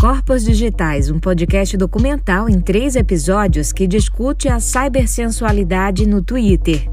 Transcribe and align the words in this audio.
Corpos 0.00 0.44
Digitais, 0.44 1.10
um 1.10 1.18
podcast 1.18 1.76
documental 1.76 2.48
em 2.48 2.60
três 2.60 2.94
episódios 2.94 3.72
que 3.72 3.84
discute 3.84 4.48
a 4.48 4.60
cibersensualidade 4.60 6.06
no 6.06 6.22
Twitter. 6.22 6.88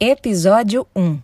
Episódio 0.00 0.84
1 0.96 1.20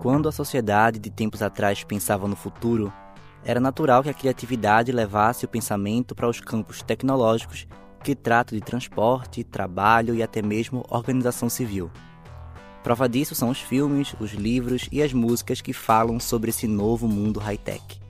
Quando 0.00 0.28
a 0.28 0.32
sociedade 0.32 1.00
de 1.00 1.10
tempos 1.10 1.42
atrás 1.42 1.82
pensava 1.82 2.28
no 2.28 2.36
futuro, 2.36 2.92
era 3.44 3.58
natural 3.58 4.00
que 4.04 4.10
a 4.10 4.14
criatividade 4.14 4.92
levasse 4.92 5.44
o 5.44 5.48
pensamento 5.48 6.14
para 6.14 6.28
os 6.28 6.40
campos 6.40 6.82
tecnológicos 6.82 7.66
que 8.02 8.14
tratam 8.14 8.58
de 8.58 8.64
transporte, 8.64 9.44
trabalho 9.44 10.14
e 10.14 10.22
até 10.22 10.42
mesmo 10.42 10.84
organização 10.88 11.48
civil. 11.48 11.90
Prova 12.82 13.08
disso 13.08 13.34
são 13.34 13.50
os 13.50 13.60
filmes, 13.60 14.14
os 14.18 14.32
livros 14.32 14.88
e 14.90 15.02
as 15.02 15.12
músicas 15.12 15.60
que 15.60 15.72
falam 15.72 16.18
sobre 16.18 16.50
esse 16.50 16.66
novo 16.66 17.06
mundo 17.06 17.38
high-tech. 17.38 18.00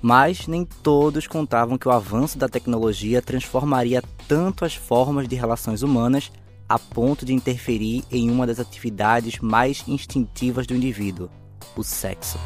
Mas 0.00 0.46
nem 0.46 0.64
todos 0.64 1.26
contavam 1.26 1.76
que 1.76 1.88
o 1.88 1.90
avanço 1.90 2.38
da 2.38 2.48
tecnologia 2.48 3.20
transformaria 3.20 4.02
tanto 4.28 4.64
as 4.64 4.74
formas 4.74 5.26
de 5.26 5.34
relações 5.34 5.82
humanas 5.82 6.30
a 6.68 6.78
ponto 6.78 7.24
de 7.24 7.32
interferir 7.32 8.04
em 8.10 8.30
uma 8.30 8.46
das 8.46 8.60
atividades 8.60 9.38
mais 9.40 9.82
instintivas 9.88 10.66
do 10.66 10.76
indivíduo, 10.76 11.30
o 11.74 11.82
sexo. 11.82 12.38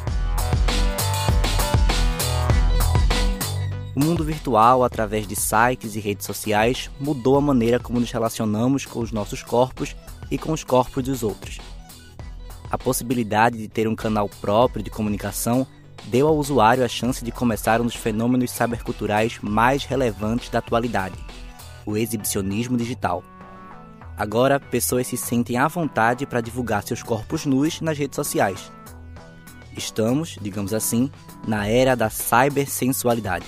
O 3.95 4.03
mundo 4.03 4.23
virtual, 4.23 4.83
através 4.83 5.27
de 5.27 5.35
sites 5.35 5.95
e 5.95 5.99
redes 5.99 6.25
sociais, 6.25 6.89
mudou 6.99 7.37
a 7.37 7.41
maneira 7.41 7.79
como 7.79 7.99
nos 7.99 8.11
relacionamos 8.11 8.85
com 8.85 8.99
os 8.99 9.11
nossos 9.11 9.43
corpos 9.43 9.95
e 10.31 10.37
com 10.37 10.51
os 10.51 10.63
corpos 10.63 11.03
dos 11.03 11.21
outros. 11.21 11.59
A 12.71 12.77
possibilidade 12.77 13.55
de 13.55 13.67
ter 13.67 13.87
um 13.87 13.95
canal 13.95 14.27
próprio 14.27 14.83
de 14.83 14.89
comunicação 14.89 15.67
deu 16.05 16.27
ao 16.27 16.35
usuário 16.35 16.83
a 16.83 16.87
chance 16.87 17.23
de 17.23 17.31
começar 17.31 17.79
um 17.79 17.85
dos 17.85 17.95
fenômenos 17.95 18.49
cyberculturais 18.49 19.37
mais 19.43 19.85
relevantes 19.85 20.49
da 20.49 20.57
atualidade, 20.57 21.15
o 21.85 21.95
exibicionismo 21.95 22.75
digital. 22.75 23.23
Agora, 24.17 24.59
pessoas 24.59 25.05
se 25.05 25.17
sentem 25.17 25.57
à 25.57 25.67
vontade 25.67 26.25
para 26.25 26.41
divulgar 26.41 26.81
seus 26.81 27.03
corpos 27.03 27.45
nus 27.45 27.79
nas 27.79 27.97
redes 27.97 28.15
sociais. 28.15 28.71
Estamos, 29.75 30.37
digamos 30.41 30.73
assim, 30.73 31.11
na 31.47 31.67
era 31.67 31.95
da 31.95 32.09
cybersensualidade. 32.09 33.45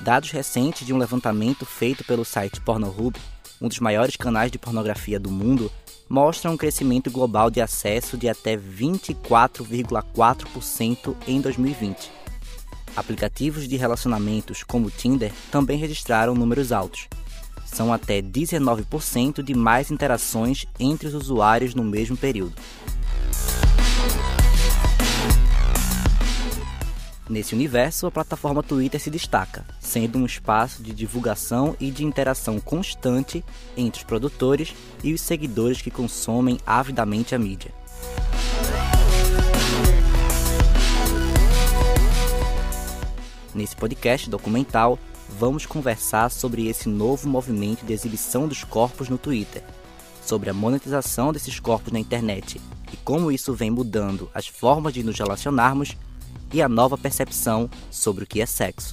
Dados 0.00 0.30
recentes 0.30 0.86
de 0.86 0.94
um 0.94 0.98
levantamento 0.98 1.66
feito 1.66 2.04
pelo 2.04 2.24
site 2.24 2.60
Pornhub, 2.60 3.18
um 3.60 3.68
dos 3.68 3.78
maiores 3.78 4.16
canais 4.16 4.50
de 4.50 4.58
pornografia 4.58 5.20
do 5.20 5.30
mundo, 5.30 5.70
mostram 6.08 6.54
um 6.54 6.56
crescimento 6.56 7.10
global 7.10 7.50
de 7.50 7.60
acesso 7.60 8.16
de 8.16 8.28
até 8.28 8.56
24,4% 8.56 11.16
em 11.26 11.40
2020. 11.40 12.12
Aplicativos 12.96 13.66
de 13.68 13.76
relacionamentos 13.76 14.62
como 14.64 14.86
o 14.86 14.90
Tinder 14.90 15.30
também 15.50 15.76
registraram 15.78 16.34
números 16.34 16.72
altos. 16.72 17.06
São 17.72 17.92
até 17.92 18.20
19% 18.20 19.42
de 19.42 19.54
mais 19.54 19.90
interações 19.90 20.66
entre 20.80 21.06
os 21.06 21.14
usuários 21.14 21.74
no 21.74 21.84
mesmo 21.84 22.16
período. 22.16 22.54
Nesse 27.28 27.54
universo, 27.54 28.06
a 28.06 28.10
plataforma 28.10 28.62
Twitter 28.62 28.98
se 28.98 29.10
destaca, 29.10 29.66
sendo 29.78 30.18
um 30.18 30.24
espaço 30.24 30.82
de 30.82 30.94
divulgação 30.94 31.76
e 31.78 31.90
de 31.90 32.02
interação 32.02 32.58
constante 32.58 33.44
entre 33.76 34.00
os 34.00 34.04
produtores 34.04 34.74
e 35.04 35.12
os 35.12 35.20
seguidores 35.20 35.82
que 35.82 35.90
consomem 35.90 36.58
avidamente 36.66 37.34
a 37.34 37.38
mídia. 37.38 37.70
Nesse 43.54 43.76
podcast 43.76 44.30
documental, 44.30 44.98
vamos 45.28 45.66
conversar 45.66 46.30
sobre 46.30 46.68
esse 46.68 46.88
novo 46.88 47.28
movimento 47.28 47.84
de 47.84 47.92
exibição 47.92 48.48
dos 48.48 48.64
corpos 48.64 49.08
no 49.08 49.18
Twitter, 49.18 49.62
sobre 50.24 50.50
a 50.50 50.54
monetização 50.54 51.32
desses 51.32 51.60
corpos 51.60 51.92
na 51.92 51.98
internet 51.98 52.60
e 52.92 52.96
como 52.98 53.30
isso 53.30 53.54
vem 53.54 53.70
mudando 53.70 54.30
as 54.34 54.46
formas 54.46 54.92
de 54.94 55.02
nos 55.02 55.18
relacionarmos 55.18 55.96
e 56.52 56.62
a 56.62 56.68
nova 56.68 56.96
percepção 56.96 57.68
sobre 57.90 58.24
o 58.24 58.26
que 58.26 58.40
é 58.40 58.46
sexo. 58.46 58.92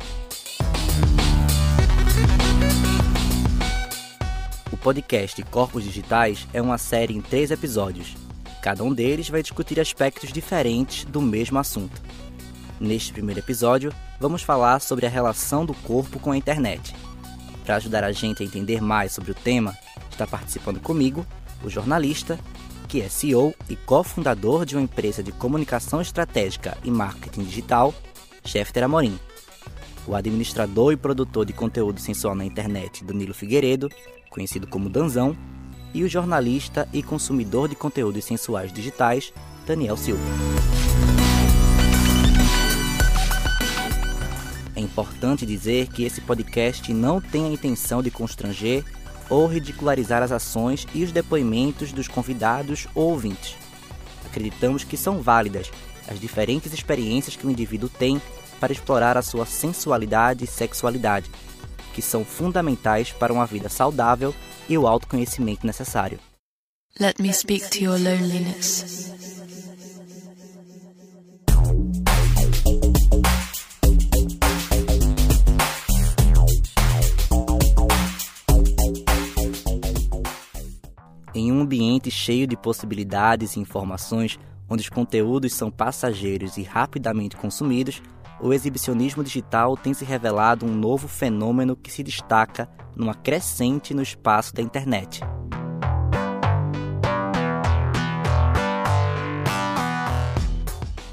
O 4.72 4.78
podcast 4.78 5.42
Corpos 5.44 5.84
Digitais 5.84 6.48
é 6.54 6.62
uma 6.62 6.78
série 6.78 7.16
em 7.16 7.22
três 7.22 7.50
episódios. 7.50 8.16
Cada 8.62 8.84
um 8.84 8.94
deles 8.94 9.30
vai 9.30 9.42
discutir 9.42 9.80
aspectos 9.80 10.34
diferentes 10.34 11.06
do 11.06 11.22
mesmo 11.22 11.58
assunto. 11.58 12.02
Neste 12.80 13.14
primeiro 13.14 13.40
episódio, 13.40 13.94
vamos 14.20 14.42
falar 14.42 14.80
sobre 14.80 15.06
a 15.06 15.10
relação 15.10 15.66
do 15.66 15.74
corpo 15.74 16.20
com 16.20 16.32
a 16.32 16.38
internet. 16.38 16.96
Para 17.66 17.76
ajudar 17.78 18.04
a 18.04 18.12
gente 18.12 18.44
a 18.44 18.46
entender 18.46 18.82
mais 18.82 19.12
sobre 19.12 19.32
o 19.32 19.36
tema, 19.36 19.76
está 20.10 20.26
participando 20.26 20.80
comigo 20.80 21.26
o 21.64 21.70
jornalista 21.70 22.40
que 22.88 23.02
é 23.02 23.10
CEO 23.10 23.54
e 23.70 23.76
cofundador 23.76 24.66
de 24.66 24.76
uma 24.76 24.84
empresa 24.84 25.24
de 25.24 25.32
comunicação 25.32 26.02
estratégica 26.02 26.78
e 26.84 26.92
marketing 26.92 27.44
digital, 27.44 27.94
Chefter 28.44 28.84
Amorim. 28.84 29.20
O 30.08 30.16
administrador 30.16 30.94
e 30.94 30.98
produtor 30.98 31.46
de 31.46 31.54
conteúdo 31.54 32.00
sensual 32.00 32.36
na 32.36 32.46
internet, 32.46 33.04
Danilo 33.04 33.34
Figueiredo, 33.34 33.90
conhecido 34.30 34.68
como 34.68 34.90
Danzão, 34.90 35.36
e 35.94 36.04
o 36.04 36.10
jornalista 36.10 36.88
e 36.94 37.02
consumidor 37.02 37.70
de 37.70 37.76
conteúdos 37.76 38.26
sensuais 38.26 38.72
digitais, 38.72 39.34
Daniel 39.66 39.98
Silva. 39.98 40.24
Importante 44.86 45.46
dizer 45.46 45.88
que 45.88 46.04
esse 46.04 46.22
podcast 46.22 46.94
não 46.94 47.20
tem 47.20 47.46
a 47.46 47.50
intenção 47.50 48.02
de 48.02 48.12
constranger 48.12 48.84
ou 49.30 49.48
ridicularizar 49.48 50.22
as 50.22 50.32
ações 50.32 50.88
e 50.94 51.04
os 51.04 51.12
depoimentos 51.12 51.92
dos 51.92 52.08
convidados 52.08 52.88
ou 52.94 53.12
ouvintes. 53.12 53.58
Acreditamos 54.26 54.84
que 54.84 54.98
são 54.98 55.22
válidas 55.22 55.72
as 56.08 56.20
diferentes 56.20 56.74
experiências 56.74 57.36
que 57.36 57.48
o 57.48 57.52
indivíduo 57.52 57.90
tem 57.90 58.22
para 58.60 58.72
explorar 58.72 59.18
a 59.18 59.22
sua 59.22 59.46
sensualidade 59.46 60.44
e 60.44 60.48
sexualidade, 60.48 61.30
que 61.94 62.02
são 62.02 62.24
fundamentais 62.24 63.12
para 63.12 63.34
uma 63.34 63.46
vida 63.46 63.70
saudável 63.70 64.34
e 64.70 64.78
o 64.78 64.88
autoconhecimento 64.88 65.66
necessário. 65.66 66.20
Let 67.00 67.20
me 67.20 67.34
speak 67.34 67.70
to 67.72 67.84
your 67.84 67.98
loneliness. 67.98 69.35
Em 81.36 81.52
um 81.52 81.60
ambiente 81.60 82.10
cheio 82.10 82.48
de 82.48 82.56
possibilidades 82.56 83.58
e 83.58 83.60
informações, 83.60 84.40
onde 84.70 84.84
os 84.84 84.90
conteúdos 84.90 85.54
são 85.54 85.70
passageiros 85.70 86.56
e 86.56 86.64
rapidamente 86.64 87.36
consumidos, 87.36 88.02
o 88.40 88.54
exibicionismo 88.54 89.22
digital 89.22 89.76
tem 89.76 89.94
se 89.94 90.06
revelado 90.06 90.66
um 90.66 90.74
novo 90.74 91.10
fenômeno 91.10 91.76
que 91.76 91.92
se 91.92 92.02
destaca 92.04 92.70
numa 92.96 93.14
crescente 93.14 93.94
no 93.94 94.02
espaço 94.02 94.56
da 94.56 94.62
internet. 94.62 95.20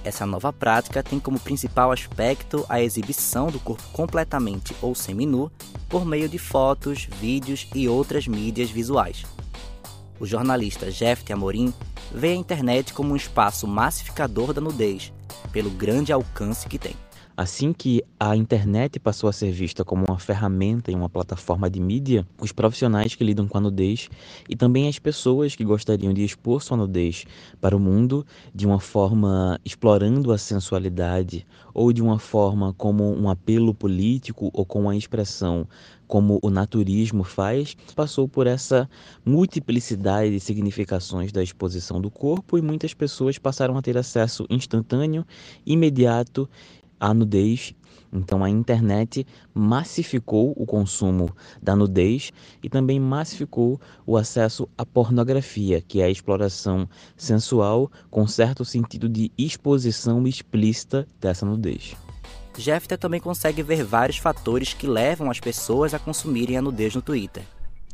Essa 0.05 0.25
nova 0.25 0.53
prática 0.53 1.03
tem 1.03 1.19
como 1.19 1.41
principal 1.41 1.91
aspecto 1.91 2.65
a 2.69 2.81
exibição 2.81 3.49
do 3.49 3.59
corpo 3.59 3.83
completamente 3.93 4.73
ou 4.81 4.95
seminu 4.95 5.51
por 5.89 6.05
meio 6.05 6.29
de 6.29 6.39
fotos, 6.39 7.09
vídeos 7.21 7.67
e 7.75 7.89
outras 7.89 8.29
mídias 8.29 8.71
visuais. 8.71 9.25
O 10.23 10.27
jornalista 10.27 10.89
Jeff 10.89 11.33
Amorim 11.33 11.75
vê 12.15 12.29
a 12.29 12.37
internet 12.37 12.95
como 12.95 13.13
um 13.13 13.17
espaço 13.17 13.67
massificador 13.67 14.53
da 14.53 14.61
nudez, 14.61 15.13
pelo 15.51 15.69
grande 15.69 16.13
alcance 16.13 16.69
que 16.69 16.79
tem. 16.79 16.95
Assim 17.43 17.73
que 17.73 18.05
a 18.21 18.37
internet 18.37 19.01
passou 19.01 19.29
a 19.29 19.33
ser 19.33 19.51
vista 19.51 19.85
como 19.85 20.05
uma 20.09 20.17
ferramenta 20.21 20.93
e 20.93 20.95
uma 20.95 21.09
plataforma 21.09 21.69
de 21.69 21.81
mídia, 21.81 22.25
os 22.41 22.53
profissionais 22.53 23.17
que 23.17 23.25
lidam 23.25 23.49
com 23.49 23.59
a 23.59 23.61
nudez 23.61 24.09
e 24.49 24.55
também 24.55 24.87
as 24.87 25.01
pessoas 25.01 25.57
que 25.57 25.65
gostariam 25.65 26.15
de 26.15 26.23
expor 26.23 26.63
sua 26.63 26.77
nudez 26.77 27.25
para 27.61 27.77
o 27.77 27.81
mundo 27.81 28.25
de 28.55 28.65
uma 28.65 28.79
forma 28.79 29.59
explorando 29.65 30.31
a 30.31 30.39
sensualidade 30.39 31.45
ou 31.75 31.93
de 31.93 32.01
uma 32.01 32.17
forma 32.17 32.73
como 32.75 33.13
um 33.13 33.29
apelo 33.29 33.75
político 33.75 34.49
ou 34.55 34.65
com 34.65 34.83
uma 34.83 34.95
expressão 34.95 35.67
como 36.07 36.39
o 36.43 36.51
naturismo 36.51 37.25
faz, 37.25 37.75
passou 37.97 38.29
por 38.29 38.47
essa 38.47 38.89
multiplicidade 39.25 40.31
de 40.31 40.41
significações 40.41 41.33
da 41.33 41.43
exposição 41.43 42.03
do 42.03 42.11
corpo 42.11 42.59
e 42.59 42.63
muitas 42.63 42.93
pessoas 42.93 43.39
passaram 43.39 43.79
a 43.79 43.83
ter 43.83 43.97
acesso 43.97 44.47
instantâneo, 44.51 45.25
imediato 45.65 46.47
à 47.03 47.13
nudez 47.13 47.75
Então 48.13 48.45
a 48.45 48.49
internet 48.49 49.27
massificou 49.53 50.55
o 50.57 50.65
consumo 50.65 51.35
da 51.61 51.75
nudez 51.75 52.33
e 52.63 52.69
também 52.69 53.01
massificou 53.01 53.81
o 54.07 54.17
acesso 54.17 54.69
à 54.79 54.87
pornografia, 54.87 55.81
que 55.81 56.01
é 56.01 56.05
a 56.05 56.11
exploração 56.11 56.89
sensual 57.17 57.91
com 58.09 58.27
certo 58.27 58.65
sentido 58.65 59.09
de 59.09 59.33
exposição 59.37 60.27
explícita 60.27 61.07
dessa 61.21 61.45
nudez. 61.45 61.97
Jeffter 62.57 62.99
também 62.99 63.21
consegue 63.21 63.63
ver 63.63 63.83
vários 63.83 64.19
fatores 64.19 64.75
que 64.75 64.87
levam 64.87 65.31
as 65.31 65.41
pessoas 65.41 65.95
a 65.95 65.99
consumirem 65.99 66.57
a 66.57 66.63
nudez 66.63 66.95
no 66.95 67.03
Twitter. 67.03 67.43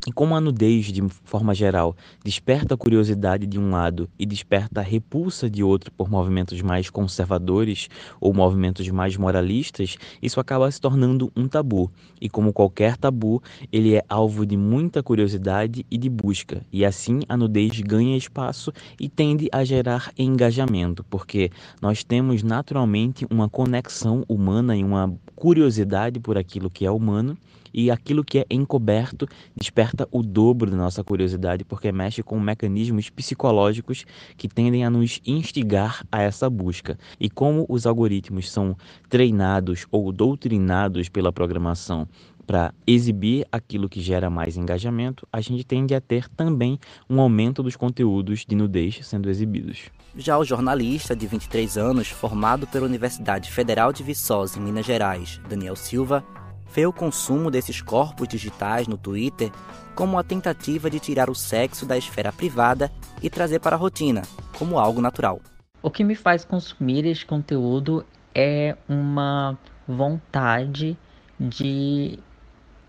E 0.07 0.13
como 0.13 0.35
a 0.35 0.41
nudez, 0.41 0.87
de 0.87 1.03
forma 1.25 1.53
geral, 1.53 1.97
desperta 2.25 2.75
a 2.75 2.77
curiosidade 2.77 3.47
de 3.47 3.59
um 3.59 3.71
lado 3.71 4.09
e 4.19 4.25
desperta 4.25 4.81
a 4.81 4.83
repulsa 4.83 5.51
de 5.51 5.63
outro 5.63 5.91
por 5.93 6.09
movimentos 6.09 6.63
mais 6.63 6.89
conservadores 6.89 7.89
ou 8.21 8.33
movimentos 8.33 8.89
mais 8.89 9.17
moralistas, 9.17 9.99
isso 10.23 10.39
acaba 10.39 10.71
se 10.71 10.81
tornando 10.81 11.33
um 11.37 11.49
tabu. 11.49 11.91
E 12.21 12.29
como 12.29 12.53
qualquer 12.53 12.97
tabu, 12.97 13.43
ele 13.73 13.97
é 13.97 14.05
alvo 14.09 14.47
de 14.47 14.57
muita 14.57 15.03
curiosidade 15.03 15.85
e 15.91 15.99
de 15.99 16.09
busca. 16.09 16.63
E 16.73 16.85
assim 16.85 17.21
a 17.29 17.37
nudez 17.37 17.81
ganha 17.81 18.17
espaço 18.17 18.73
e 18.99 19.09
tende 19.09 19.49
a 19.53 19.65
gerar 19.65 20.13
engajamento, 20.17 21.05
porque 21.11 21.51
nós 21.83 22.05
temos 22.05 22.43
naturalmente 22.43 23.27
uma 23.29 23.49
conexão 23.49 24.25
humana 24.29 24.77
e 24.77 24.85
uma 24.85 25.13
curiosidade 25.35 26.21
por 26.21 26.39
aquilo 26.39 26.71
que 26.71 26.87
é 26.87 26.91
humano 26.91 27.37
e 27.73 27.91
aquilo 27.91 28.25
que 28.25 28.39
é 28.39 28.47
encoberto 28.51 29.27
desperta 29.57 30.09
o 30.11 30.23
dobro 30.23 30.71
da 30.71 30.77
nossa 30.77 31.03
curiosidade, 31.03 31.65
porque 31.65 31.91
mexe 31.93 32.23
com 32.23 32.39
mecanismos 32.39 33.11
psicológicos 33.11 34.05
que 34.37 34.49
tendem 34.49 34.85
a 34.85 34.91
nos 34.91 35.21
instigar 35.27 36.05
a 36.11 36.23
essa 36.23 36.49
busca. 36.49 36.99
E 37.19 37.29
como 37.29 37.67
os 37.69 37.87
algoritmos 37.87 38.51
são 38.51 38.77
treinados 39.09 39.87
ou 39.91 40.13
doutrinados 40.13 41.09
pela 41.09 41.33
programação 41.33 42.09
para 42.49 42.73
exibir 42.87 43.47
aquilo 43.53 43.91
que 43.91 44.01
gera 44.01 44.31
mais 44.31 44.57
engajamento, 44.57 45.29
a 45.31 45.39
gente 45.39 45.65
tende 45.65 45.95
a 45.95 46.01
ter 46.01 46.27
também 46.31 46.81
um 47.09 47.21
aumento 47.21 47.63
dos 47.63 47.77
conteúdos 47.77 48.47
de 48.49 48.57
nudez 48.57 49.01
sendo 49.07 49.29
exibidos. 49.29 49.91
Já 50.17 50.39
o 50.39 50.45
jornalista 50.45 51.15
de 51.15 51.27
23 51.27 51.77
anos, 51.77 52.09
formado 52.09 52.67
pela 52.67 52.87
Universidade 52.87 53.53
Federal 53.53 53.93
de 53.93 54.03
Viçosa, 54.03 54.59
em 54.59 54.63
Minas 54.63 54.87
Gerais, 54.87 55.39
Daniel 55.47 55.77
Silva, 55.77 56.25
vê 56.73 56.87
o 56.87 56.93
consumo 56.93 57.51
desses 57.51 57.81
corpos 57.81 58.29
digitais 58.29 58.87
no 58.87 58.97
Twitter 58.97 59.51
como 59.95 60.13
uma 60.13 60.25
tentativa 60.25 60.89
de 60.89 61.01
tirar 61.01 61.29
o 61.29 61.35
sexo 61.35 61.85
da 61.85 61.97
esfera 61.97 62.33
privada 62.33 62.91
e 63.23 63.29
trazer 63.29 63.59
para 63.59 63.75
a 63.75 63.79
rotina, 63.79 64.23
como 64.57 64.79
algo 64.79 65.01
natural. 65.01 65.41
O 65.83 65.91
que 65.91 66.05
me 66.05 66.15
faz 66.15 66.45
consumir 66.45 67.05
este 67.07 67.27
conteúdo 67.27 68.05
é 68.35 68.77
uma 68.89 69.59
vontade 69.87 70.97
de 71.39 72.19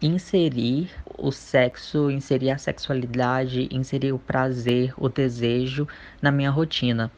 inserir 0.01 0.89
o 1.17 1.31
sexo, 1.31 2.09
inserir 2.09 2.51
a 2.51 2.57
sexualidade, 2.57 3.67
inserir 3.71 4.13
o 4.13 4.19
prazer, 4.19 4.93
o 4.97 5.09
desejo 5.09 5.87
na 6.21 6.31
minha 6.31 6.49
rotina. 6.49 7.11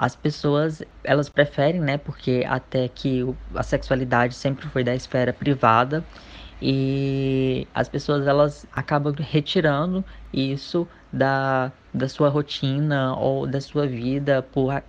As 0.00 0.14
pessoas, 0.14 0.80
elas 1.02 1.28
preferem, 1.28 1.80
né, 1.80 1.98
porque 1.98 2.44
até 2.48 2.86
que 2.86 3.26
a 3.52 3.64
sexualidade 3.64 4.32
sempre 4.32 4.68
foi 4.68 4.84
da 4.84 4.94
esfera 4.94 5.32
privada 5.32 6.04
e 6.62 7.66
as 7.74 7.88
pessoas 7.88 8.24
elas 8.28 8.64
acabam 8.72 9.12
retirando 9.18 10.04
isso 10.32 10.86
da, 11.12 11.72
da 11.92 12.08
sua 12.08 12.28
rotina 12.28 13.16
ou 13.16 13.44
da 13.44 13.60
sua 13.60 13.88
vida 13.88 14.40
por, 14.40 14.82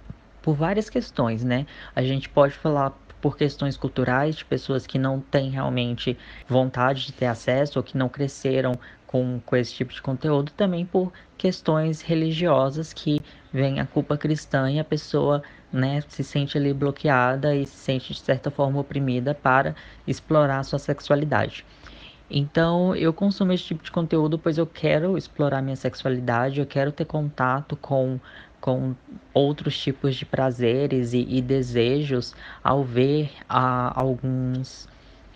por 0.43 0.53
várias 0.53 0.91
questões, 0.91 1.43
né? 1.43 1.65
A 1.95 2.03
gente 2.03 2.29
pode 2.29 2.53
falar 2.53 2.91
por 3.19 3.35
questões 3.35 3.75
culturais, 3.75 4.35
de 4.35 4.45
pessoas 4.45 4.85
que 4.85 4.99
não 4.99 5.19
têm 5.19 5.49
realmente 5.49 6.17
vontade 6.47 7.05
de 7.07 7.13
ter 7.13 7.25
acesso 7.25 7.79
ou 7.79 7.83
que 7.83 7.97
não 7.97 8.09
cresceram 8.09 8.79
com, 9.07 9.41
com 9.45 9.55
esse 9.55 9.73
tipo 9.73 9.91
de 9.91 10.01
conteúdo, 10.01 10.51
também 10.51 10.85
por 10.85 11.11
questões 11.37 12.01
religiosas 12.01 12.93
que 12.93 13.19
vem 13.51 13.79
a 13.79 13.85
culpa 13.85 14.17
cristã 14.17 14.69
e 14.69 14.79
a 14.79 14.83
pessoa 14.83 15.41
né, 15.71 16.01
se 16.07 16.23
sente 16.23 16.57
ali 16.57 16.73
bloqueada 16.73 17.55
e 17.55 17.65
se 17.65 17.75
sente 17.75 18.13
de 18.13 18.19
certa 18.19 18.49
forma 18.51 18.79
oprimida 18.79 19.33
para 19.33 19.75
explorar 20.07 20.63
sua 20.63 20.79
sexualidade. 20.79 21.65
Então 22.29 22.95
eu 22.95 23.11
consumo 23.11 23.51
esse 23.53 23.63
tipo 23.63 23.83
de 23.83 23.91
conteúdo 23.91 24.37
pois 24.37 24.57
eu 24.57 24.67
quero 24.67 25.17
explorar 25.17 25.61
minha 25.61 25.75
sexualidade, 25.75 26.59
eu 26.59 26.65
quero 26.65 26.91
ter 26.91 27.05
contato 27.05 27.75
com 27.75 28.19
com 28.61 28.93
outros 29.33 29.77
tipos 29.77 30.15
de 30.15 30.25
prazeres 30.25 31.13
e, 31.13 31.25
e 31.29 31.41
desejos 31.41 32.35
ao 32.61 32.83
ver 32.83 33.31
a, 33.47 33.97
alguns 33.99 34.87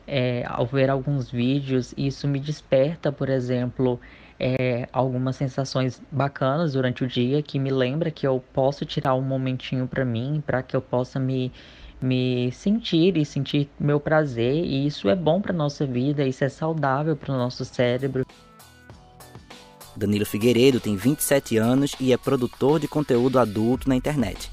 é, 0.07 0.43
ao 0.47 0.65
ver 0.65 0.89
alguns 0.89 1.29
vídeos 1.29 1.93
isso 1.97 2.27
me 2.27 2.39
desperta 2.39 3.11
por 3.11 3.29
exemplo 3.29 3.99
é, 4.39 4.87
algumas 4.91 5.35
sensações 5.35 6.01
bacanas 6.11 6.73
durante 6.73 7.03
o 7.03 7.07
dia 7.07 7.41
que 7.41 7.59
me 7.59 7.71
lembra 7.71 8.11
que 8.11 8.27
eu 8.27 8.43
posso 8.53 8.85
tirar 8.85 9.15
um 9.15 9.21
momentinho 9.21 9.87
para 9.87 10.03
mim 10.03 10.43
para 10.45 10.61
que 10.61 10.75
eu 10.75 10.81
possa 10.81 11.19
me 11.19 11.51
me 12.01 12.51
sentir 12.51 13.15
e 13.15 13.23
sentir 13.23 13.69
meu 13.79 13.97
prazer 13.99 14.65
e 14.65 14.85
isso 14.85 15.07
é 15.09 15.15
bom 15.15 15.41
para 15.41 15.53
nossa 15.53 15.85
vida 15.85 16.25
isso 16.25 16.43
é 16.43 16.49
saudável 16.49 17.15
para 17.15 17.33
o 17.33 17.37
nosso 17.37 17.63
cérebro 17.63 18.25
Danilo 19.95 20.25
Figueiredo 20.25 20.79
tem 20.79 20.95
27 20.95 21.57
anos 21.57 21.95
e 21.99 22.11
é 22.11 22.17
produtor 22.17 22.79
de 22.79 22.87
conteúdo 22.87 23.37
adulto 23.37 23.87
na 23.87 23.95
internet. 23.95 24.51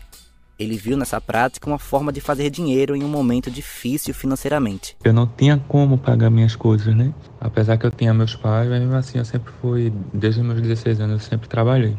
Ele 0.61 0.77
viu 0.77 0.95
nessa 0.95 1.19
prática 1.23 1.67
uma 1.67 1.79
forma 1.79 2.13
de 2.13 2.21
fazer 2.21 2.51
dinheiro 2.51 2.95
em 2.95 3.03
um 3.03 3.09
momento 3.09 3.51
difícil 3.51 4.13
financeiramente. 4.13 4.95
Eu 5.03 5.15
não 5.15 5.27
tinha 5.27 5.57
como 5.57 5.97
pagar 5.97 6.29
minhas 6.29 6.55
coisas, 6.55 6.95
né? 6.95 7.15
Apesar 7.41 7.79
que 7.79 7.87
eu 7.87 7.91
tinha 7.91 8.13
meus 8.13 8.35
pais, 8.37 8.69
mas 8.69 8.79
mesmo 8.79 8.95
assim 8.95 9.17
eu 9.17 9.25
sempre 9.25 9.51
fui, 9.63 9.91
desde 10.13 10.43
meus 10.43 10.61
16 10.61 11.01
anos, 11.01 11.23
eu 11.23 11.29
sempre 11.31 11.49
trabalhei. 11.49 11.97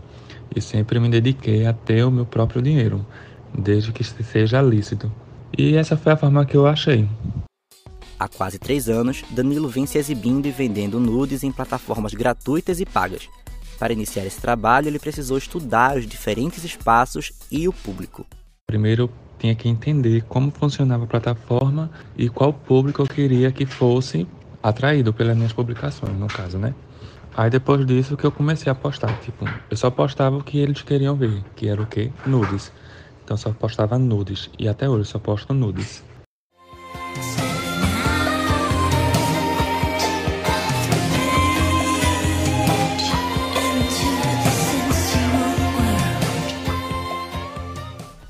E 0.56 0.62
sempre 0.62 1.00
me 1.00 1.10
dediquei 1.10 1.66
a 1.66 1.74
ter 1.74 2.04
o 2.04 2.12
meu 2.12 2.24
próprio 2.24 2.62
dinheiro, 2.62 3.04
desde 3.58 3.92
que 3.92 4.04
seja 4.04 4.62
lícito. 4.62 5.12
E 5.58 5.76
essa 5.76 5.98
foi 5.98 6.12
a 6.12 6.18
forma 6.18 6.46
que 6.46 6.56
eu 6.56 6.68
achei. 6.68 7.10
Há 8.20 8.28
quase 8.28 8.60
três 8.60 8.88
anos, 8.88 9.24
Danilo 9.32 9.70
vem 9.70 9.88
se 9.88 9.98
exibindo 9.98 10.46
e 10.46 10.52
vendendo 10.52 11.00
nudes 11.00 11.44
em 11.44 11.52
plataformas 11.52 12.14
gratuitas 12.14 12.80
e 12.80 12.86
pagas. 12.86 13.28
Para 13.80 13.92
iniciar 13.92 14.24
esse 14.24 14.40
trabalho, 14.40 14.88
ele 14.88 15.00
precisou 15.00 15.40
estudar 15.40 15.98
os 15.98 16.06
diferentes 16.06 16.64
espaços 16.64 17.34
e 17.50 17.68
o 17.68 17.74
público. 17.74 18.24
Primeiro, 18.72 19.14
tinha 19.38 19.54
que 19.54 19.68
entender 19.68 20.22
como 20.30 20.50
funcionava 20.50 21.04
a 21.04 21.08
plataforma 21.08 21.92
e 22.16 22.30
qual 22.30 22.54
público 22.54 23.02
eu 23.02 23.08
queria 23.08 23.52
que 23.52 23.66
fosse 23.66 24.30
atraído 24.64 25.14
pelas 25.14 25.36
minhas 25.36 25.52
publicações, 25.52 26.18
no 26.18 26.30
caso, 26.30 26.58
né? 26.58 26.74
Aí 27.34 27.50
depois 27.50 27.86
disso 27.86 28.16
que 28.16 28.26
eu 28.26 28.32
comecei 28.32 28.72
a 28.72 28.76
postar, 28.76 29.18
tipo, 29.18 29.54
eu 29.70 29.76
só 29.76 29.92
postava 29.92 30.38
o 30.38 30.44
que 30.44 30.58
eles 30.58 30.84
queriam 30.84 31.18
ver, 31.18 31.44
que 31.54 31.68
era 31.68 31.82
o 31.82 31.86
quê? 31.88 32.14
Nudes. 32.26 32.72
Então 33.26 33.36
só 33.36 33.52
postava 33.54 34.00
nudes 34.00 34.50
e 34.58 34.70
até 34.70 34.88
hoje 34.90 35.10
só 35.10 35.20
posto 35.20 35.54
nudes. 35.54 36.06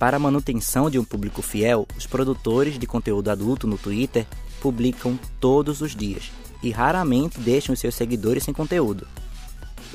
Para 0.01 0.17
a 0.17 0.19
manutenção 0.19 0.89
de 0.89 0.97
um 0.97 1.03
público 1.03 1.43
fiel, 1.43 1.87
os 1.95 2.07
produtores 2.07 2.79
de 2.79 2.87
conteúdo 2.87 3.29
adulto 3.29 3.67
no 3.67 3.77
Twitter 3.77 4.25
publicam 4.59 5.15
todos 5.39 5.79
os 5.79 5.95
dias 5.95 6.31
e 6.63 6.71
raramente 6.71 7.39
deixam 7.39 7.75
seus 7.75 7.93
seguidores 7.93 8.43
sem 8.43 8.51
conteúdo. 8.51 9.07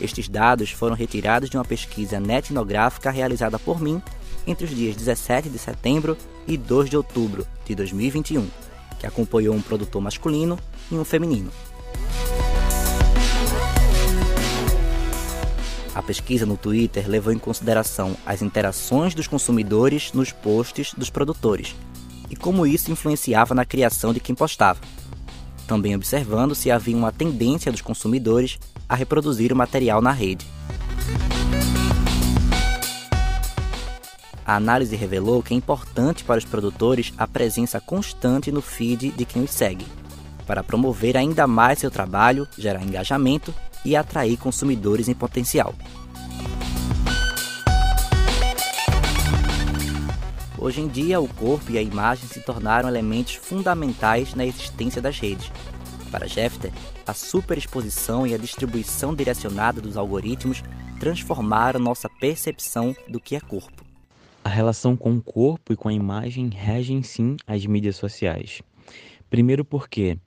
Estes 0.01 0.29
dados 0.29 0.71
foram 0.71 0.95
retirados 0.95 1.51
de 1.51 1.57
uma 1.57 1.65
pesquisa 1.65 2.21
netnográfica 2.21 3.11
realizada 3.11 3.59
por 3.59 3.81
mim 3.83 4.01
entre 4.47 4.67
os 4.67 4.71
dias 4.71 4.95
17 4.95 5.49
de 5.49 5.59
setembro 5.59 6.17
e 6.47 6.57
2 6.57 6.89
de 6.89 6.97
outubro 6.97 7.45
de 7.67 7.75
2021, 7.75 8.47
que 9.01 9.09
acompanhou 9.09 9.57
um 9.57 9.61
produtor 9.61 10.01
masculino 10.01 10.57
e 10.89 10.95
um 10.95 11.05
feminino. 11.05 11.51
A 15.97 16.03
pesquisa 16.03 16.45
no 16.45 16.59
Twitter 16.59 17.09
levou 17.09 17.33
em 17.33 17.39
consideração 17.39 18.15
as 18.27 18.43
interações 18.43 19.15
dos 19.15 19.27
consumidores 19.27 20.13
nos 20.13 20.31
posts 20.31 20.93
dos 20.93 21.09
produtores 21.09 21.75
e 22.29 22.37
como 22.37 22.67
isso 22.67 22.93
influenciava 22.93 23.55
na 23.55 23.65
criação 23.65 24.13
de 24.13 24.21
quem 24.21 24.35
postava. 24.35 24.79
Também 25.67 25.95
observando 25.95 26.55
se 26.55 26.71
havia 26.71 26.95
uma 26.95 27.11
tendência 27.11 27.73
dos 27.73 27.81
consumidores 27.81 28.59
a 28.87 28.95
reproduzir 28.95 29.55
o 29.55 29.57
material 29.57 30.03
na 30.03 30.13
rede. 30.13 30.47
A 34.45 34.55
análise 34.55 34.95
revelou 34.95 35.43
que 35.43 35.55
é 35.55 35.57
importante 35.57 36.25
para 36.25 36.37
os 36.37 36.45
produtores 36.45 37.11
a 37.17 37.27
presença 37.27 37.81
constante 37.81 38.53
no 38.53 38.61
feed 38.61 39.13
de 39.13 39.25
quem 39.25 39.43
os 39.43 39.51
segue, 39.51 39.87
para 40.47 40.63
promover 40.63 41.17
ainda 41.17 41.47
mais 41.47 41.79
seu 41.79 41.91
trabalho, 41.91 42.47
gerar 42.59 42.83
engajamento 42.83 43.55
e 43.87 43.95
atrair 43.95 44.37
consumidores 44.37 45.09
em 45.09 45.15
potencial. 45.15 45.73
Hoje 50.59 50.81
em 50.81 50.89
dia, 50.89 51.21
o 51.21 51.29
corpo 51.29 51.71
e 51.71 51.79
a 51.79 51.83
imagem 51.83 52.27
se 52.27 52.41
tornaram 52.41 52.89
elementos 52.89 53.37
fundamentais 53.37 54.35
na 54.35 54.45
existência 54.45 55.01
das 55.01 55.21
redes. 55.21 55.53
Para 56.11 56.27
Jeffter, 56.27 56.73
a 57.07 57.15
superexposição 57.15 58.27
e 58.27 58.35
a 58.35 58.39
distribuição 58.39 59.15
direcionada 59.15 59.81
dos 59.81 59.97
algoritmos 59.97 60.65
transformaram 60.99 61.79
nossa 61.79 62.09
percepção 62.09 62.97
do 63.09 63.21
que 63.21 63.37
é 63.37 63.41
corpo. 63.41 63.85
A 64.43 64.49
relação 64.49 64.97
com 64.97 65.15
o 65.15 65.23
corpo 65.23 65.73
e 65.73 65.77
com 65.77 65.89
a 65.89 65.93
imagem 65.93 66.49
regem 66.49 67.03
sim 67.03 67.37
as 67.47 67.65
mídias 67.65 67.97
sociais. 67.97 68.63
Primeiro 69.31 69.65
porque 69.65 70.19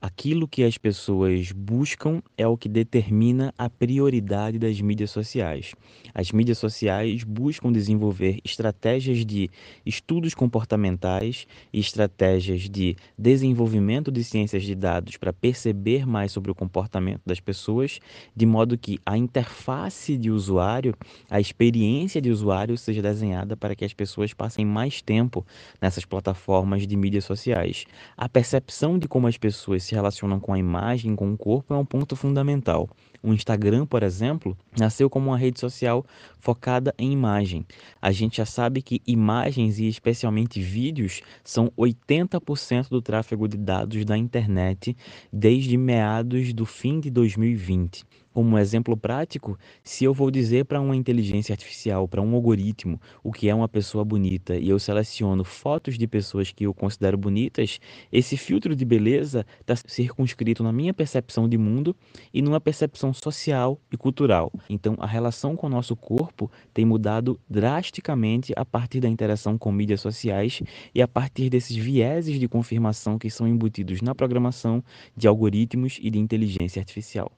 Aquilo 0.00 0.46
que 0.46 0.62
as 0.62 0.78
pessoas 0.78 1.50
buscam 1.50 2.22
é 2.36 2.46
o 2.46 2.56
que 2.56 2.68
determina 2.68 3.52
a 3.58 3.68
prioridade 3.68 4.56
das 4.56 4.80
mídias 4.80 5.10
sociais. 5.10 5.74
As 6.14 6.30
mídias 6.30 6.58
sociais 6.58 7.24
buscam 7.24 7.72
desenvolver 7.72 8.38
estratégias 8.44 9.26
de 9.26 9.50
estudos 9.84 10.34
comportamentais 10.34 11.48
e 11.72 11.80
estratégias 11.80 12.68
de 12.70 12.94
desenvolvimento 13.18 14.12
de 14.12 14.22
ciências 14.22 14.62
de 14.62 14.76
dados 14.76 15.16
para 15.16 15.32
perceber 15.32 16.06
mais 16.06 16.30
sobre 16.30 16.52
o 16.52 16.54
comportamento 16.54 17.22
das 17.26 17.40
pessoas, 17.40 17.98
de 18.36 18.46
modo 18.46 18.78
que 18.78 19.00
a 19.04 19.18
interface 19.18 20.16
de 20.16 20.30
usuário, 20.30 20.94
a 21.28 21.40
experiência 21.40 22.22
de 22.22 22.30
usuário 22.30 22.78
seja 22.78 23.02
desenhada 23.02 23.56
para 23.56 23.74
que 23.74 23.84
as 23.84 23.92
pessoas 23.92 24.32
passem 24.32 24.64
mais 24.64 25.02
tempo 25.02 25.44
nessas 25.82 26.04
plataformas 26.04 26.86
de 26.86 26.96
mídias 26.96 27.24
sociais. 27.24 27.84
A 28.16 28.28
percepção 28.28 28.96
de 28.96 29.08
como 29.08 29.26
as 29.26 29.36
pessoas 29.36 29.87
se 29.88 29.94
relacionam 29.94 30.38
com 30.38 30.52
a 30.52 30.58
imagem, 30.58 31.16
com 31.16 31.32
o 31.32 31.36
corpo, 31.36 31.72
é 31.72 31.76
um 31.76 31.84
ponto 31.84 32.14
fundamental. 32.14 32.88
O 33.22 33.32
Instagram, 33.32 33.86
por 33.86 34.02
exemplo, 34.02 34.56
nasceu 34.78 35.08
como 35.08 35.30
uma 35.30 35.38
rede 35.38 35.58
social 35.58 36.04
focada 36.38 36.94
em 36.98 37.10
imagem. 37.10 37.64
A 38.00 38.12
gente 38.12 38.36
já 38.36 38.46
sabe 38.46 38.82
que 38.82 39.00
imagens 39.06 39.78
e 39.78 39.88
especialmente 39.88 40.60
vídeos 40.60 41.22
são 41.42 41.72
80% 41.76 42.88
do 42.90 43.02
tráfego 43.02 43.48
de 43.48 43.56
dados 43.56 44.04
da 44.04 44.16
internet 44.16 44.96
desde 45.32 45.76
meados 45.76 46.52
do 46.52 46.66
fim 46.66 47.00
de 47.00 47.10
2020. 47.10 48.04
Como 48.32 48.58
exemplo 48.58 48.96
prático, 48.96 49.58
se 49.82 50.04
eu 50.04 50.14
vou 50.14 50.30
dizer 50.30 50.64
para 50.66 50.80
uma 50.80 50.94
inteligência 50.94 51.52
artificial, 51.52 52.06
para 52.06 52.22
um 52.22 52.34
algoritmo, 52.34 53.00
o 53.22 53.32
que 53.32 53.48
é 53.48 53.54
uma 53.54 53.68
pessoa 53.68 54.04
bonita 54.04 54.56
e 54.56 54.68
eu 54.68 54.78
seleciono 54.78 55.42
fotos 55.44 55.98
de 55.98 56.06
pessoas 56.06 56.52
que 56.52 56.64
eu 56.64 56.74
considero 56.74 57.16
bonitas, 57.16 57.80
esse 58.12 58.36
filtro 58.36 58.76
de 58.76 58.84
beleza 58.84 59.46
está 59.60 59.74
circunscrito 59.74 60.62
na 60.62 60.72
minha 60.72 60.92
percepção 60.92 61.48
de 61.48 61.56
mundo 61.56 61.96
e 62.32 62.42
numa 62.42 62.60
percepção 62.60 63.12
social 63.12 63.80
e 63.90 63.96
cultural. 63.96 64.52
Então, 64.68 64.94
a 64.98 65.06
relação 65.06 65.56
com 65.56 65.66
o 65.66 65.70
nosso 65.70 65.96
corpo 65.96 66.50
tem 66.74 66.84
mudado 66.84 67.40
drasticamente 67.48 68.52
a 68.56 68.64
partir 68.64 69.00
da 69.00 69.08
interação 69.08 69.56
com 69.56 69.72
mídias 69.72 70.00
sociais 70.00 70.62
e 70.94 71.00
a 71.00 71.08
partir 71.08 71.48
desses 71.48 71.76
vieses 71.76 72.38
de 72.38 72.48
confirmação 72.48 73.18
que 73.18 73.30
são 73.30 73.48
embutidos 73.48 74.02
na 74.02 74.14
programação 74.14 74.84
de 75.16 75.26
algoritmos 75.26 75.98
e 76.00 76.10
de 76.10 76.18
inteligência 76.18 76.80
artificial. 76.80 77.37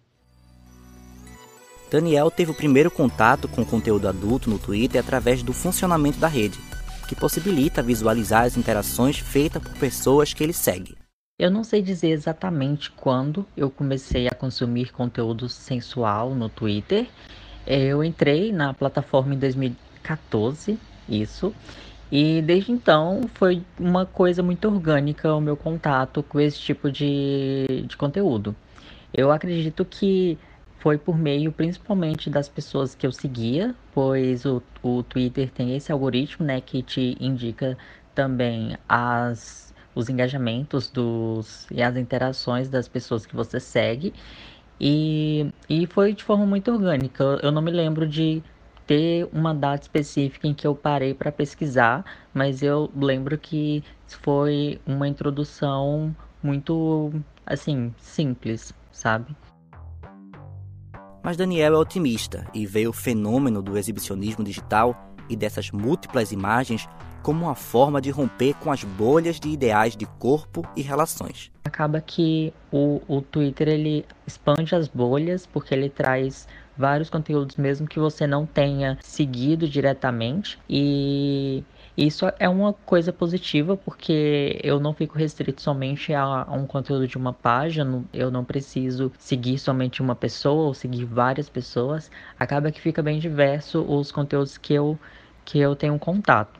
Daniel 1.90 2.30
teve 2.30 2.52
o 2.52 2.54
primeiro 2.54 2.88
contato 2.88 3.49
com 3.49 3.64
conteúdo 3.64 4.06
adulto 4.06 4.49
no 4.49 4.61
Twitter 4.61 5.00
através 5.00 5.42
do 5.42 5.52
funcionamento 5.52 6.20
da 6.20 6.28
rede, 6.28 6.56
que 7.09 7.16
possibilita 7.16 7.82
visualizar 7.82 8.44
as 8.44 8.56
interações 8.56 9.18
feitas 9.18 9.61
por 9.61 9.73
pessoas 9.73 10.32
que 10.32 10.44
ele 10.44 10.52
segue. 10.52 10.97
Eu 11.37 11.50
não 11.50 11.64
sei 11.64 11.82
dizer 11.82 12.11
exatamente 12.11 12.92
quando 12.92 13.44
eu 13.56 13.68
comecei 13.70 14.28
a 14.28 14.35
consumir 14.35 14.92
conteúdo 14.92 15.49
sensual 15.49 16.32
no 16.32 16.49
Twitter. 16.49 17.09
Eu 17.66 18.04
entrei 18.04 18.52
na 18.52 18.73
plataforma 18.73 19.35
em 19.35 19.38
2014, 19.38 20.78
isso, 21.09 21.52
e 22.12 22.40
desde 22.42 22.70
então 22.70 23.23
foi 23.35 23.64
uma 23.78 24.06
coisa 24.06 24.42
muito 24.44 24.68
orgânica 24.68 25.35
o 25.35 25.40
meu 25.40 25.56
contato 25.56 26.23
com 26.23 26.38
esse 26.38 26.61
tipo 26.61 26.90
de, 26.90 27.85
de 27.87 27.97
conteúdo. 27.97 28.54
Eu 29.12 29.32
acredito 29.32 29.85
que 29.85 30.38
foi 30.80 30.99
por 30.99 31.16
meio 31.16 31.52
principalmente 31.52 32.28
das 32.28 32.49
pessoas 32.49 32.94
que 32.94 33.06
eu 33.06 33.12
seguia, 33.12 33.75
pois 33.92 34.44
o, 34.44 34.62
o 34.82 35.02
Twitter 35.02 35.50
tem 35.50 35.76
esse 35.76 35.92
algoritmo, 35.92 36.44
né, 36.44 36.60
que 36.60 36.82
te 36.82 37.16
indica 37.20 37.76
também 38.14 38.76
as, 38.88 39.75
os 39.94 40.08
engajamentos 40.08 40.90
dos, 40.90 41.66
e 41.70 41.82
as 41.82 41.96
interações 41.96 42.68
das 42.68 42.88
pessoas 42.88 43.26
que 43.26 43.37
você 43.37 43.60
segue. 43.60 44.12
E, 44.80 45.52
e 45.68 45.87
foi 45.87 46.14
de 46.14 46.25
forma 46.25 46.46
muito 46.46 46.72
orgânica. 46.72 47.38
Eu 47.42 47.52
não 47.52 47.60
me 47.60 47.70
lembro 47.70 48.08
de 48.08 48.42
ter 48.87 49.28
uma 49.32 49.54
data 49.54 49.82
específica 49.82 50.49
em 50.49 50.54
que 50.54 50.66
eu 50.66 50.75
parei 50.75 51.12
para 51.12 51.30
pesquisar, 51.30 52.04
mas 52.32 52.62
eu 52.62 52.90
lembro 52.96 53.37
que 53.37 53.84
foi 54.08 54.80
uma 54.87 55.06
introdução 55.06 56.16
muito 56.42 57.12
assim 57.46 57.94
simples, 57.99 58.72
sabe? 58.90 59.37
Mas 61.22 61.36
Daniel 61.36 61.74
é 61.74 61.78
otimista 61.78 62.46
e 62.54 62.66
vê 62.66 62.86
o 62.86 62.92
fenômeno 62.92 63.62
do 63.62 63.76
exibicionismo 63.76 64.42
digital 64.42 65.14
e 65.28 65.36
dessas 65.36 65.70
múltiplas 65.70 66.32
imagens 66.32 66.88
como 67.22 67.44
uma 67.44 67.54
forma 67.54 68.00
de 68.00 68.10
romper 68.10 68.54
com 68.54 68.72
as 68.72 68.82
bolhas 68.82 69.38
de 69.38 69.50
ideais 69.50 69.94
de 69.94 70.06
corpo 70.06 70.66
e 70.74 70.80
relações. 70.80 71.52
Acaba 71.64 72.00
que 72.00 72.52
o, 72.72 73.02
o 73.06 73.20
Twitter 73.20 73.68
ele 73.68 74.06
expande 74.26 74.74
as 74.74 74.88
bolhas 74.88 75.46
porque 75.46 75.74
ele 75.74 75.90
traz 75.90 76.48
vários 76.76 77.10
conteúdos 77.10 77.56
mesmo 77.56 77.86
que 77.86 78.00
você 78.00 78.26
não 78.26 78.46
tenha 78.46 78.96
seguido 79.02 79.68
diretamente 79.68 80.58
e 80.68 81.62
isso 82.00 82.25
é 82.38 82.49
uma 82.49 82.73
coisa 82.73 83.12
positiva 83.12 83.76
porque 83.76 84.59
eu 84.64 84.80
não 84.80 84.95
fico 84.95 85.19
restrito 85.19 85.61
somente 85.61 86.14
a, 86.14 86.47
um 86.50 86.66
conteúdo 86.66 87.07
de 87.07 87.19
uma 87.19 87.35
página, 87.35 88.02
eu 88.11 88.30
não 88.30 88.42
preciso 88.42 89.12
seguir 89.19 89.59
somente 89.59 90.00
uma 90.00 90.14
pessoa 90.14 90.69
ou 90.69 90.73
seguir 90.73 91.04
várias 91.04 91.50
pessoas. 91.50 92.11
Acaba 92.38 92.73
que 92.73 92.80
fica 92.80 93.02
bem 93.02 93.19
diverso 93.19 93.83
os 93.83 94.11
conteúdos 94.11 94.57
que 94.57 94.73
eu, 94.73 94.99
que 95.45 95.59
eu 95.59 95.76
tenho 95.76 95.99
contato. 95.99 96.59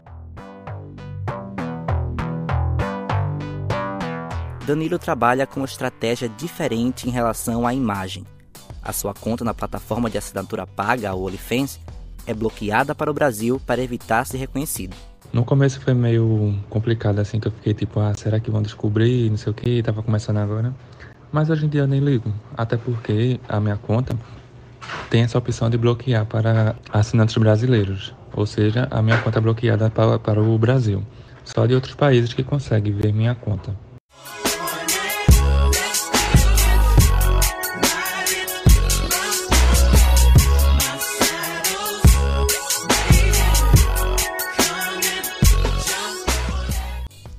Danilo 4.67 4.99
trabalha 4.99 5.47
com 5.47 5.61
uma 5.61 5.67
estratégia 5.67 6.29
diferente 6.29 7.09
em 7.09 7.11
relação 7.11 7.67
à 7.67 7.73
imagem. 7.73 8.27
A 8.83 8.93
sua 8.93 9.15
conta 9.15 9.43
na 9.43 9.55
plataforma 9.55 10.11
de 10.11 10.19
assinatura 10.19 10.67
paga, 10.67 11.09
a 11.09 11.15
OnlyFans, 11.15 11.81
é 12.27 12.35
bloqueada 12.35 12.95
para 12.95 13.11
o 13.11 13.15
Brasil 13.15 13.59
para 13.67 13.83
evitar 13.83 14.27
ser 14.27 14.37
reconhecido. 14.37 14.95
No 15.33 15.45
começo 15.45 15.81
foi 15.81 15.95
meio 15.95 16.55
complicado, 16.69 17.21
assim, 17.21 17.39
que 17.39 17.47
eu 17.47 17.53
fiquei 17.53 17.73
tipo, 17.73 18.01
ah, 18.01 18.13
será 18.15 18.41
que 18.41 18.51
vão 18.51 18.61
descobrir, 18.61 19.31
não 19.31 19.37
sei 19.37 19.53
o 19.53 19.55
que, 19.55 19.81
tava 19.83 20.03
começando 20.03 20.39
agora. 20.39 20.75
Mas 21.31 21.49
hoje 21.49 21.67
em 21.67 21.69
dia 21.69 21.83
eu 21.83 21.87
nem 21.87 22.01
ligo, 22.01 22.33
até 22.57 22.77
porque 22.77 23.39
a 23.49 23.61
minha 23.61 23.77
conta 23.77 24.17
tem 25.09 25.23
essa 25.23 25.39
opção 25.39 25.71
de 25.71 25.79
bloquear 25.79 26.27
para 26.27 26.75
assinantes 26.93 27.37
brasileiros, 27.37 28.13
ou 28.33 28.45
seja, 28.45 28.89
a 28.91 29.01
minha 29.01 29.19
conta 29.19 29.39
é 29.39 29.43
bloqueada 29.43 29.89
para, 29.89 30.19
para 30.19 30.43
o 30.43 30.59
Brasil. 30.59 31.05
Só 31.45 31.65
de 31.65 31.75
outros 31.75 31.95
países 31.95 32.35
que 32.35 32.43
conseguem 32.43 32.93
ver 32.93 33.13
minha 33.13 33.35
conta. 33.35 33.75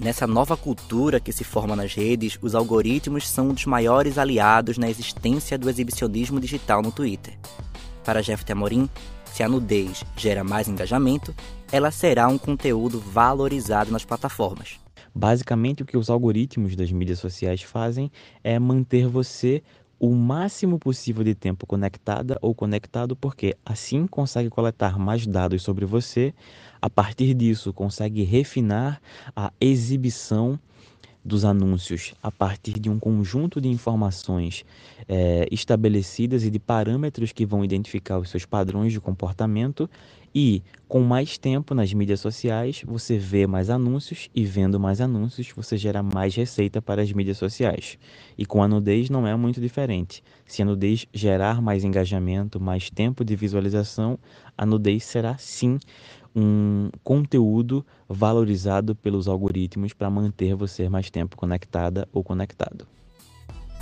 Nessa 0.03 0.25
nova 0.25 0.57
cultura 0.57 1.19
que 1.19 1.31
se 1.31 1.43
forma 1.43 1.75
nas 1.75 1.93
redes, 1.93 2.35
os 2.41 2.55
algoritmos 2.55 3.29
são 3.29 3.49
um 3.49 3.53
dos 3.53 3.67
maiores 3.67 4.17
aliados 4.17 4.79
na 4.79 4.89
existência 4.89 5.59
do 5.59 5.69
exibicionismo 5.69 6.39
digital 6.39 6.81
no 6.81 6.91
Twitter. 6.91 7.37
Para 8.03 8.23
Jeff 8.23 8.43
Amorim, 8.51 8.89
se 9.31 9.43
a 9.43 9.47
nudez 9.47 10.03
gera 10.17 10.43
mais 10.43 10.67
engajamento, 10.67 11.35
ela 11.71 11.91
será 11.91 12.27
um 12.27 12.39
conteúdo 12.39 12.99
valorizado 12.99 13.91
nas 13.91 14.03
plataformas. 14.03 14.79
Basicamente, 15.13 15.83
o 15.83 15.85
que 15.85 15.97
os 15.97 16.09
algoritmos 16.09 16.75
das 16.75 16.91
mídias 16.91 17.19
sociais 17.19 17.61
fazem 17.61 18.11
é 18.43 18.57
manter 18.57 19.07
você 19.07 19.61
o 20.01 20.15
máximo 20.15 20.79
possível 20.79 21.23
de 21.23 21.35
tempo 21.35 21.67
conectada 21.67 22.35
ou 22.41 22.55
conectado, 22.55 23.15
porque 23.15 23.55
assim 23.63 24.07
consegue 24.07 24.49
coletar 24.49 24.97
mais 24.97 25.27
dados 25.27 25.61
sobre 25.61 25.85
você, 25.85 26.33
a 26.81 26.89
partir 26.89 27.35
disso 27.35 27.71
consegue 27.71 28.23
refinar 28.23 28.99
a 29.35 29.53
exibição 29.61 30.59
dos 31.23 31.45
anúncios 31.45 32.13
a 32.21 32.31
partir 32.31 32.79
de 32.79 32.89
um 32.89 32.99
conjunto 32.99 33.61
de 33.61 33.69
informações 33.69 34.65
é, 35.07 35.47
estabelecidas 35.51 36.43
e 36.43 36.49
de 36.49 36.59
parâmetros 36.59 37.31
que 37.31 37.45
vão 37.45 37.63
identificar 37.63 38.17
os 38.17 38.29
seus 38.29 38.45
padrões 38.45 38.91
de 38.91 38.99
comportamento 38.99 39.89
e 40.33 40.63
com 40.87 41.01
mais 41.01 41.37
tempo 41.37 41.75
nas 41.75 41.93
mídias 41.93 42.21
sociais, 42.21 42.83
você 42.85 43.17
vê 43.17 43.45
mais 43.45 43.69
anúncios 43.69 44.29
e 44.33 44.45
vendo 44.45 44.79
mais 44.79 45.01
anúncios, 45.01 45.51
você 45.53 45.77
gera 45.77 46.01
mais 46.01 46.33
receita 46.33 46.81
para 46.81 47.01
as 47.01 47.11
mídias 47.11 47.37
sociais. 47.37 47.97
E 48.37 48.45
com 48.45 48.63
a 48.63 48.67
nudez 48.67 49.09
não 49.09 49.27
é 49.27 49.35
muito 49.35 49.59
diferente. 49.59 50.23
Se 50.45 50.61
a 50.61 50.65
nudez 50.65 51.05
gerar 51.13 51.61
mais 51.61 51.83
engajamento, 51.83 52.61
mais 52.61 52.89
tempo 52.89 53.25
de 53.25 53.35
visualização, 53.35 54.17
a 54.57 54.65
nudez 54.65 55.03
será 55.03 55.37
sim 55.37 55.77
um 56.35 56.89
conteúdo 57.03 57.85
valorizado 58.07 58.95
pelos 58.95 59.27
algoritmos 59.27 59.93
para 59.93 60.09
manter 60.09 60.55
você 60.55 60.87
mais 60.89 61.09
tempo 61.09 61.35
conectada 61.35 62.07
ou 62.11 62.23
conectado. 62.23 62.87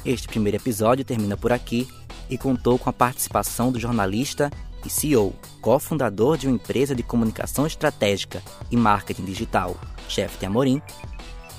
Este 0.06 0.28
primeiro 0.28 0.58
episódio 0.58 1.04
termina 1.04 1.36
por 1.36 1.52
aqui 1.52 1.88
e 2.30 2.38
contou 2.38 2.80
com 2.80 2.90
a 2.90 2.94
participação 2.94 3.72
do 3.72 3.80
jornalista 3.80 4.50
e 4.86 4.90
CEO, 4.90 5.34
cofundador 5.62 6.38
de 6.38 6.48
uma 6.48 6.56
empresa 6.56 6.96
de 6.96 7.04
comunicação 7.04 7.68
estratégica 7.68 8.42
e 8.72 8.78
marketing 8.78 9.26
digital, 9.26 9.76
chefe 10.08 10.40
de 10.40 10.46
Amorim, 10.46 10.82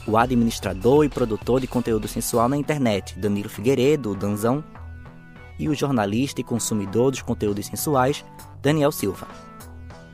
o 0.07 0.17
administrador 0.17 1.05
e 1.05 1.09
produtor 1.09 1.61
de 1.61 1.67
conteúdo 1.67 2.09
sensual 2.09 2.49
na 2.49 2.57
internet, 2.57 3.19
Danilo 3.19 3.51
Figueiredo, 3.51 4.15
Danzão, 4.15 4.65
e 5.59 5.69
o 5.69 5.75
jornalista 5.75 6.41
e 6.41 6.45
consumidor 6.45 7.11
dos 7.11 7.21
conteúdos 7.21 7.67
sensuais, 7.67 8.25
Daniel 8.63 8.91
Silva. 8.91 9.50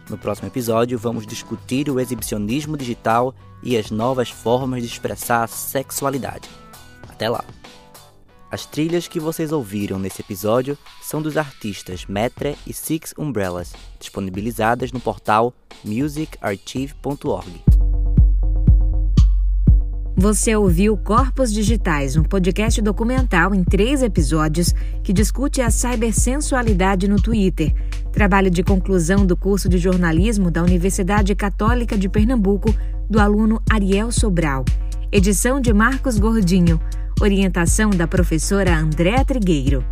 No 0.09 0.17
próximo 0.17 0.49
episódio, 0.49 0.99
vamos 0.99 1.27
discutir 1.27 1.91
o 1.91 1.99
exibicionismo 1.99 2.77
digital 2.77 3.35
e 3.63 3.77
as 3.77 3.91
novas 3.91 4.31
formas 4.31 4.83
de 4.83 4.89
expressar 4.89 5.43
a 5.43 5.49
sexualidade. 5.49 6.49
Até 7.09 7.29
lá! 7.29 7.45
As 8.51 8.65
trilhas 8.65 9.09
que 9.09 9.19
vocês 9.19 9.51
ouviram 9.51 9.99
nesse 9.99 10.23
episódio 10.23 10.79
são 11.03 11.21
dos 11.21 11.37
artistas 11.37 12.07
Metre 12.07 12.57
e 12.65 12.73
Six 12.73 13.13
Umbrellas, 13.19 13.73
disponibilizadas 13.99 14.93
no 14.93 15.01
portal 15.01 15.53
musicarchive.org. 15.85 17.65
Você 20.19 20.57
ouviu 20.57 20.97
Corpos 20.97 21.53
Digitais, 21.53 22.17
um 22.17 22.23
podcast 22.23 22.81
documental 22.81 23.55
em 23.55 23.63
três 23.63 24.03
episódios 24.03 24.73
que 25.05 25.13
discute 25.13 25.61
a 25.61 25.71
cibersensualidade 25.71 27.07
no 27.07 27.21
Twitter, 27.21 27.75
trabalho 28.17 28.51
de 28.51 28.63
conclusão 28.63 29.27
do 29.27 29.37
curso 29.37 29.69
de 29.69 29.77
jornalismo 29.77 30.51
da 30.51 30.63
Universidade 30.63 31.35
Católica 31.35 31.99
de 31.99 32.09
Pernambuco, 32.09 32.75
do 33.11 33.21
aluno 33.21 33.61
Ariel 33.71 34.11
Sobral. 34.11 34.65
Edição 35.13 35.61
de 35.61 35.71
Marcos 35.75 36.19
Gordinho. 36.19 36.81
Orientação 37.21 37.91
da 37.91 38.09
professora 38.09 38.75
Andréa 38.75 39.23
Trigueiro. 39.23 39.85